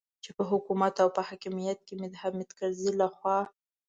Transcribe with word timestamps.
چې 0.23 0.29
په 0.37 0.43
حکومت 0.51 0.95
او 1.03 1.09
په 1.15 1.21
حاکمیت 1.27 1.79
کې 1.87 1.93
مې 1.99 2.07
د 2.11 2.15
حامد 2.21 2.49
کرزي 2.57 2.91
لخوا. 3.01 3.39